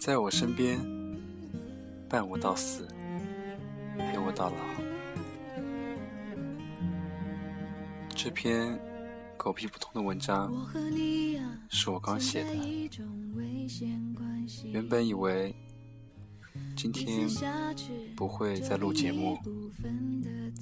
[0.00, 0.80] 在我身边，
[2.08, 2.88] 伴我到死，
[3.98, 4.56] 陪我到老。
[8.08, 8.80] 这篇
[9.36, 10.50] 狗屁不通的文章
[11.68, 12.50] 是我刚写的。
[14.72, 15.54] 原本以为
[16.74, 17.28] 今天
[18.16, 19.38] 不会再录节目，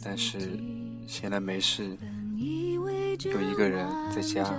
[0.03, 0.59] 但是
[1.07, 1.97] 闲来没事，
[2.37, 4.53] 有一个人在家，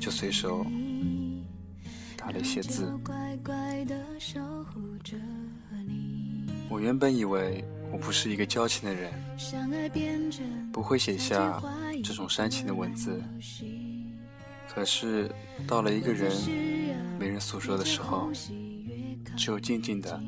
[0.00, 0.64] 就随手。
[2.32, 2.90] 打了一些字。
[6.70, 9.12] 我原本以为我不是一个矫情的人，
[10.72, 11.62] 不会写下
[12.02, 13.22] 这种煽情的文字。
[14.74, 15.30] 可是
[15.66, 16.32] 到了一个人
[17.18, 18.30] 没人诉说的时候，
[19.36, 20.18] 就静静的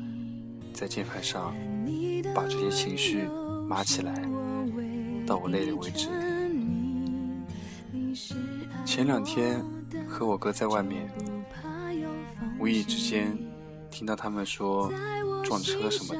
[0.73, 1.55] 在键盘上
[2.35, 3.23] 把这些情绪
[3.67, 4.13] 码起来，
[5.25, 6.09] 到我累了为止。
[8.85, 9.59] 前两天
[10.07, 11.09] 和我哥在外面。
[12.59, 13.37] 无意之间
[13.91, 14.91] 听到他们说
[15.43, 16.15] 撞车什么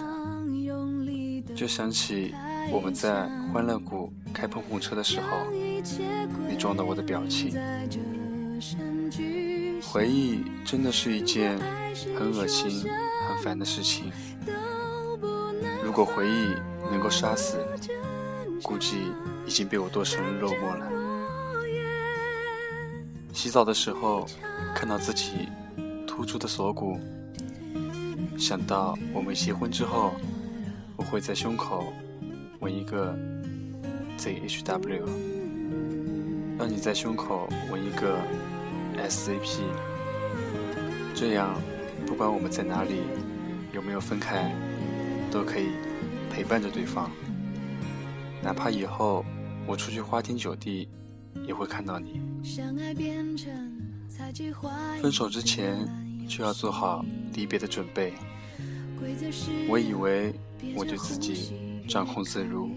[1.46, 2.34] 的，就想起
[2.72, 5.28] 我们在欢乐谷开碰碰车的时候，
[6.48, 7.56] 你撞到我的表情。
[9.82, 11.58] 回忆真的是一件
[12.18, 12.84] 很恶心、
[13.28, 14.12] 很烦的事情。
[15.84, 16.56] 如果回忆
[16.92, 17.66] 能够杀死，
[18.62, 18.98] 估计
[19.46, 20.88] 已经被我剁成肉末了。
[23.34, 24.28] 洗澡的时候
[24.76, 25.50] 看到自己。
[26.16, 26.98] 突出的锁骨，
[28.38, 30.14] 想到我们结婚之后，
[30.96, 31.92] 我会在胸口
[32.62, 33.14] 纹一个
[34.18, 35.04] ZHW，
[36.58, 38.18] 让你在胸口纹一个
[38.98, 39.60] SCP，
[41.14, 41.62] 这样
[42.08, 43.02] 不管我们在哪里，
[43.74, 44.56] 有没有分开，
[45.30, 45.68] 都可以
[46.32, 47.12] 陪伴着对方，
[48.42, 49.26] 哪怕以后
[49.68, 50.88] 我出去花天酒地，
[51.46, 52.22] 也会看到你。
[55.02, 56.05] 分手之前。
[56.28, 58.14] 就要做好离别的准备。
[59.68, 60.34] 我以为
[60.76, 61.54] 我对自己
[61.88, 62.70] 掌控自如，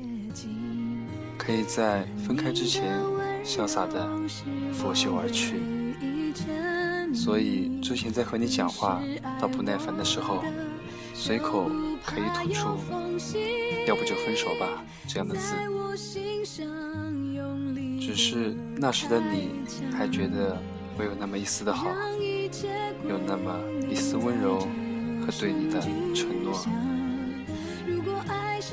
[1.37, 2.99] 可以在分开之前
[3.45, 4.09] 潇洒的
[4.73, 5.61] 拂袖而去。
[7.15, 9.03] 所以之前在和你讲话
[9.41, 10.43] 到不耐烦的时候，
[11.15, 11.71] 随口
[12.05, 12.69] 可以吐出
[13.89, 15.55] “要不就分手吧”这样的字。
[18.00, 19.50] 只是那时的你
[19.93, 20.61] 还觉得
[20.99, 21.87] 我有那么一丝的好。
[23.09, 23.55] 有那么
[23.89, 24.59] 一丝温柔
[25.25, 25.81] 和对你的
[26.15, 26.59] 承诺。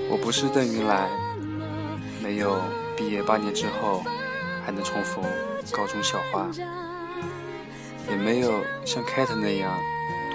[0.10, 1.08] 我不是邓云来，
[2.24, 2.60] 没有
[2.98, 4.04] 毕业八年之后
[4.66, 5.24] 还能重逢
[5.72, 6.48] 高中校花，
[8.10, 9.72] 也没有像凯特那样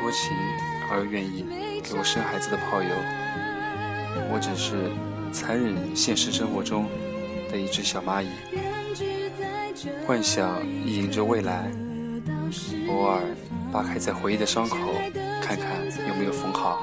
[0.00, 0.30] 多情
[0.90, 1.44] 而又愿意
[1.82, 2.88] 给我生孩子的炮友。
[4.32, 4.90] 我只是
[5.32, 6.86] 残忍现实生活中
[7.50, 8.28] 的一只小蚂蚁，
[10.06, 11.70] 幻想意淫着未来。
[12.88, 13.22] 偶尔
[13.72, 14.76] 扒开在回忆的伤口，
[15.40, 15.68] 看看
[16.08, 16.82] 有没有缝好。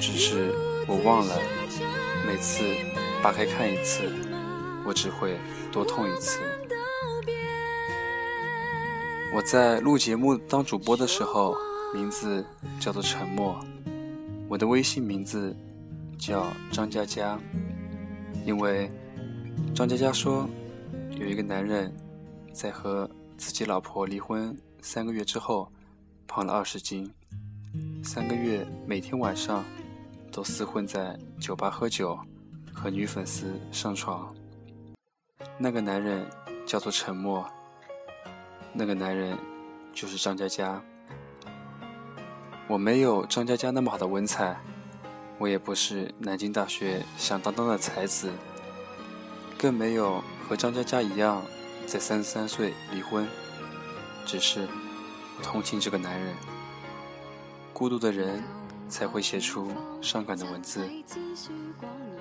[0.00, 0.52] 只是
[0.86, 1.38] 我忘了，
[2.26, 2.64] 每次
[3.22, 4.02] 扒开看一次，
[4.86, 5.38] 我只会
[5.70, 6.40] 多痛一次。
[9.34, 11.56] 我在录节目当主播的时候，
[11.92, 12.44] 名字
[12.78, 13.58] 叫做沉默。
[14.48, 15.56] 我的微信名字
[16.18, 17.38] 叫张佳佳，
[18.46, 18.90] 因为
[19.74, 20.48] 张佳佳说，
[21.16, 21.94] 有一个男人
[22.52, 23.10] 在和。
[23.36, 25.68] 自己老婆离婚三个月之后，
[26.24, 27.12] 胖了二十斤。
[28.02, 29.64] 三个月每天晚上
[30.30, 32.16] 都厮混在酒吧喝酒，
[32.72, 34.32] 和女粉丝上床。
[35.58, 36.24] 那个男人
[36.64, 37.44] 叫做沉默。
[38.72, 39.36] 那个男人
[39.92, 40.80] 就是张嘉佳。
[42.68, 44.56] 我没有张嘉佳那么好的文采，
[45.38, 48.30] 我也不是南京大学响当当的才子，
[49.58, 51.42] 更没有和张嘉佳一样。
[51.86, 53.28] 在三十三岁离婚，
[54.24, 54.66] 只是
[55.36, 56.34] 我同情这个男人。
[57.74, 58.42] 孤独的人
[58.88, 60.88] 才会写出伤感的文字，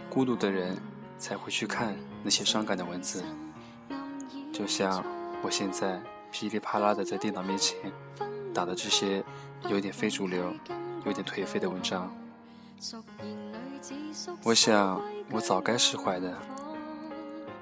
[0.09, 0.77] 孤独的人
[1.17, 3.23] 才会去看那些伤感的文字。
[4.51, 5.01] 就像
[5.41, 7.77] 我现在噼里啪啦的在电脑面前
[8.53, 9.23] 打的这些
[9.69, 10.53] 有点非主流、
[11.05, 12.13] 有点颓废的文章，
[14.43, 16.37] 我想我早该释怀的，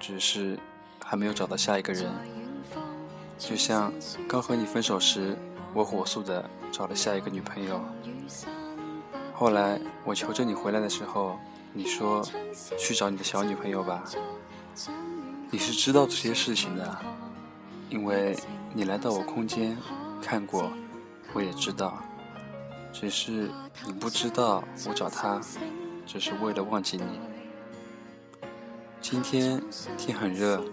[0.01, 0.59] 只是。
[1.03, 2.09] 还没有找到下一个人，
[3.37, 3.91] 就像
[4.29, 5.35] 刚和你分手时，
[5.73, 7.81] 我火速的找了下一个女朋友。
[9.33, 11.37] 后来我求着你回来的时候，
[11.73, 12.25] 你说
[12.77, 14.05] 去找你的小女朋友吧。
[15.49, 16.97] 你是知道这些事情的，
[17.89, 18.37] 因为
[18.73, 19.75] 你来到我空间
[20.21, 20.71] 看过，
[21.33, 22.01] 我也知道。
[22.93, 23.51] 只是
[23.85, 25.41] 你不知道我找他，
[26.05, 27.30] 只是为了忘记你。
[29.01, 29.61] 今天
[29.97, 30.63] 天很热。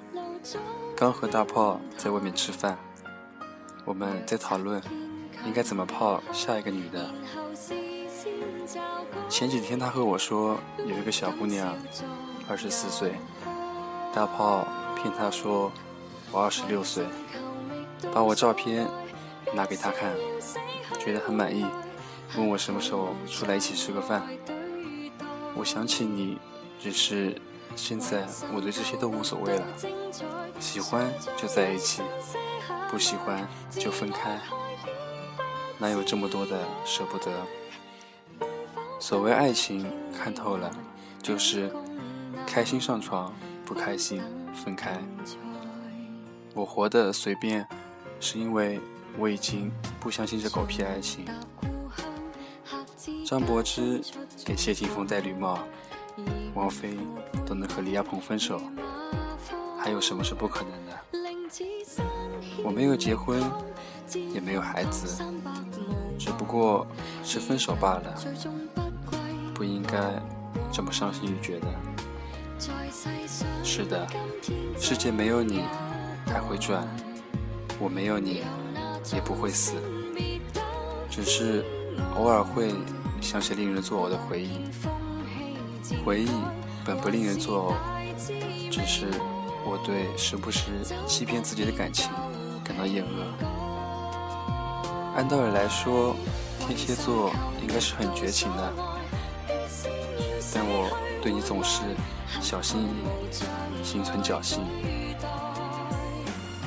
[0.95, 2.77] 刚和大炮在外面吃饭，
[3.85, 4.83] 我们在讨论
[5.47, 7.11] 应该怎么泡下一个女的。
[9.31, 11.75] 前几天他和我说，有一个小姑娘，
[12.49, 13.15] 二十四岁，
[14.15, 15.73] 大炮骗他说
[16.31, 17.07] 我二十六岁，
[18.13, 18.87] 把我照片
[19.55, 20.15] 拿给他看，
[20.99, 21.65] 觉得很满意，
[22.37, 24.23] 问我什么时候出来一起吃个饭。
[25.55, 26.39] 我想起你，
[26.79, 27.41] 只是
[27.77, 29.67] 现在我对这些都无所谓了，
[30.59, 32.03] 喜欢就在一起，
[32.91, 34.39] 不喜欢就分开，
[35.79, 37.31] 哪有这么多的舍不得？
[39.01, 40.71] 所谓爱情，看透了，
[41.23, 41.73] 就是
[42.47, 43.33] 开心上床，
[43.65, 44.23] 不开心
[44.53, 44.99] 分开。
[46.55, 47.67] 我活得随便，
[48.19, 48.81] 是因为
[49.17, 49.71] 我已经
[50.01, 51.25] 不相信这狗屁爱情。
[53.25, 54.03] 张柏芝
[54.45, 55.59] 给谢霆锋戴绿帽，
[56.55, 56.97] 王菲
[57.47, 58.61] 都能和李亚鹏分手，
[59.79, 60.99] 还有什么是不可能的？
[62.65, 63.43] 我没有结婚，
[64.13, 65.25] 也没有孩子，
[66.19, 66.87] 只不过
[67.23, 68.15] 是分手罢了。
[69.55, 69.99] 不应该
[70.73, 71.67] 这么伤心欲绝的。
[73.63, 74.07] 是的，
[74.79, 75.63] 世界没有你
[76.27, 76.87] 还会转，
[77.79, 78.43] 我没有你
[79.13, 79.75] 也不会死，
[81.09, 81.65] 只是
[82.17, 82.75] 偶尔会
[83.21, 84.65] 想起令人作呕的回忆。
[86.05, 86.31] 回忆
[86.85, 89.07] 本不令人作呕，只是
[89.65, 90.71] 我对时不时
[91.07, 92.11] 欺骗自己的感情
[92.65, 93.09] 感到厌恶。
[95.17, 96.15] 按道理来说，
[96.61, 97.31] 天蝎座
[97.61, 98.73] 应该是很绝情的。
[100.55, 100.89] 但我
[101.23, 101.83] 对你总是
[102.41, 104.61] 小心翼翼，心存侥幸。《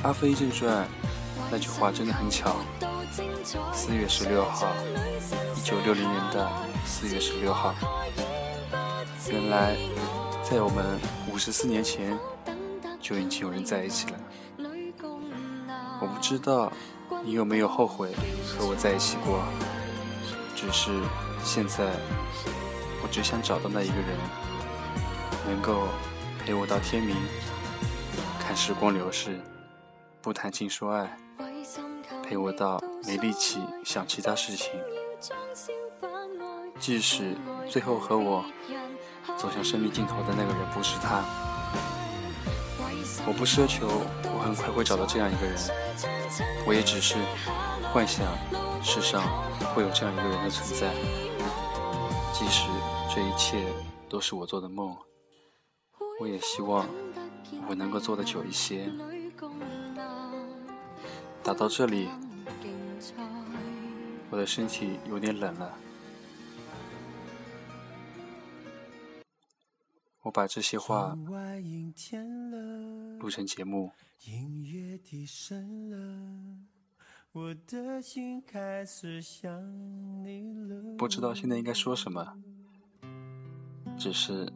[0.02, 0.84] 阿飞正传》
[1.50, 2.56] 那句话真的很巧。
[3.72, 4.68] 四月十六号，
[5.56, 6.50] 一九六零年的
[6.84, 7.74] 四月十六号。
[9.30, 9.76] 原来，
[10.42, 10.98] 在我们
[11.32, 12.18] 五十四年前
[13.00, 14.18] 就已经有人在一起了。
[16.00, 16.72] 我不知道
[17.24, 18.12] 你有没有后悔
[18.46, 19.42] 和我在一起过，
[20.56, 20.90] 只是
[21.44, 21.92] 现在。
[23.04, 24.16] 我只想找到那一个人，
[25.44, 25.88] 能够
[26.38, 27.16] 陪我到天明，
[28.38, 29.40] 看时光流逝，
[30.20, 31.16] 不谈情说爱，
[32.22, 34.70] 陪我到没力气想其他事情。
[36.78, 37.36] 即使
[37.68, 38.44] 最后和我
[39.36, 41.24] 走向生命尽头的那个人不是他，
[43.26, 43.86] 我不奢求
[44.24, 45.56] 我很快会找到这样一个人，
[46.66, 47.16] 我也只是
[47.92, 48.26] 幻想
[48.82, 49.22] 世上
[49.74, 50.92] 会有这样一个人的存在。
[52.32, 52.68] 即使
[53.14, 53.64] 这一切
[54.08, 54.96] 都是我做的梦，
[56.20, 56.86] 我也希望
[57.68, 58.90] 我能够做的久一些。
[61.42, 62.08] 打到这里，
[64.30, 65.70] 我的身体有点冷了。
[70.22, 71.16] 我把这些话
[73.18, 73.92] 录成节目。
[77.32, 79.50] 我的心开始想
[80.22, 80.96] 你了。
[80.98, 82.36] 不知道现在应该说什么，
[83.98, 84.52] 只是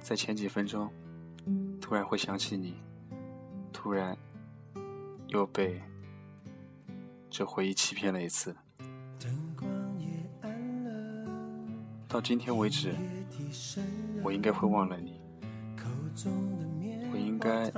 [0.00, 0.90] 在前几分钟，
[1.80, 2.74] 突然会想起你，
[3.72, 4.18] 突然
[5.28, 5.80] 又被
[7.30, 8.54] 这回忆欺骗了一次。
[12.14, 12.94] 到今天为止，
[14.22, 15.20] 我应该会忘了你，
[17.12, 17.68] 我应该。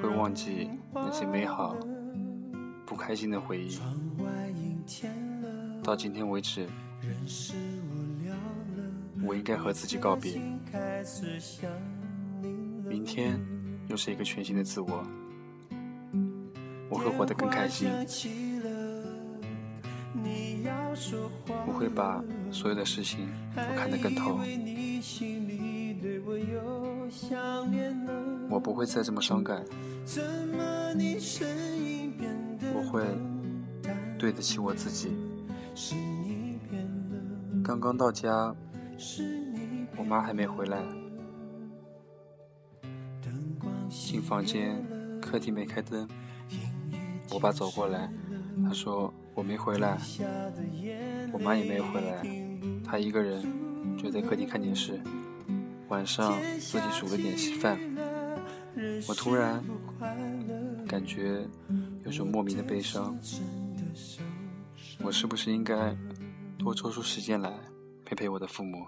[0.00, 1.76] 会忘记那些美好、
[2.86, 3.76] 不开心的回忆。
[5.82, 6.68] 到今天为止，
[9.26, 10.40] 我应该和自己告别。
[12.88, 13.44] 明天
[13.88, 15.04] 又是一个全新的自我，
[16.88, 17.88] 我会活得更开心。
[21.66, 24.38] 我会把所有的事情我看得更透。
[28.50, 29.64] 我不会再这么伤感，
[32.74, 33.04] 我会
[34.18, 35.10] 对得起我自己。
[37.62, 38.54] 刚刚到家，
[39.96, 40.82] 我妈还没回来，
[43.88, 44.82] 进房间，
[45.20, 46.08] 客厅没开灯，
[47.30, 48.10] 我爸走过来，
[48.64, 49.96] 他说我没回来，
[51.32, 52.26] 我妈也没回来，
[52.84, 53.40] 她一个人
[53.96, 55.00] 就在客厅看电视，
[55.86, 57.78] 晚上自己煮了点稀饭。
[59.06, 59.62] 我突然
[60.88, 61.46] 感觉
[62.04, 63.16] 有种莫名的悲伤，
[65.04, 65.96] 我是不是应该
[66.58, 67.54] 多抽出时间来
[68.04, 68.84] 陪陪我的父母？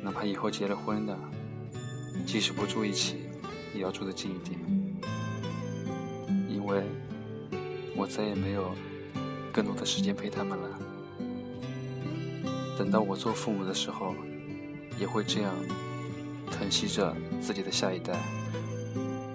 [0.00, 1.18] 哪怕以后结了婚的，
[2.24, 3.16] 即使不住一起，
[3.74, 4.56] 也要住得近一点，
[6.48, 6.84] 因为
[8.00, 8.74] 我再也没有
[9.52, 10.78] 更多的时间陪他们了。
[12.78, 14.14] 等到我做父母的时候，
[14.98, 15.52] 也会这样。
[16.50, 18.12] 疼惜着自己的下一代，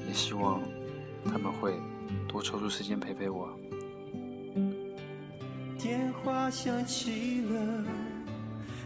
[0.06, 0.62] 也希望
[1.24, 1.76] 他们会
[2.28, 3.50] 多抽出时间陪陪我。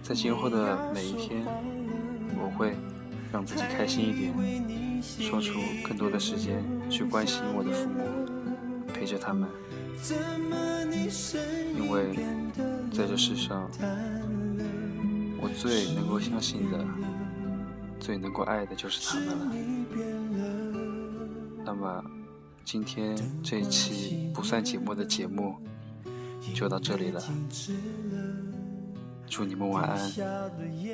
[0.04, 1.44] 在今后的每一天，
[2.38, 2.76] 我会
[3.32, 9.50] 让自己开心一点，抽出更多的时间去关心我的父母，陪着他们。
[11.76, 12.16] 因为
[12.92, 13.70] 在这世上，
[15.42, 16.86] 我最能够相信的、
[18.00, 19.52] 最能够爱的就是他们了。
[21.66, 22.04] 那么，
[22.64, 25.56] 今天这一期不算节目的节目
[26.54, 27.22] 就到这里了。
[29.28, 30.00] 祝你们晚安，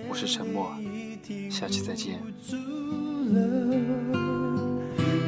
[0.09, 0.75] 我是沉默，
[1.49, 2.19] 下期再见。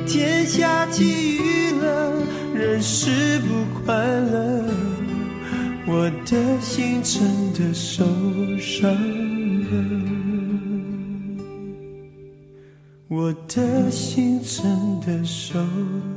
[0.06, 2.27] 天下起雨了，
[2.58, 4.64] 人是不快乐，
[5.86, 8.04] 我的心真的受
[8.58, 9.72] 伤了，
[13.08, 15.60] 我的心真的受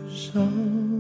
[0.09, 1.00] 伤。